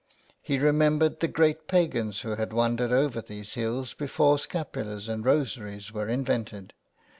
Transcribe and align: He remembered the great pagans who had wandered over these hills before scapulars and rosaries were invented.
He 0.41 0.57
remembered 0.57 1.19
the 1.19 1.27
great 1.27 1.67
pagans 1.67 2.21
who 2.21 2.31
had 2.33 2.53
wandered 2.53 2.91
over 2.91 3.21
these 3.21 3.53
hills 3.53 3.93
before 3.93 4.39
scapulars 4.39 5.07
and 5.07 5.23
rosaries 5.23 5.91
were 5.91 6.09
invented. 6.09 6.73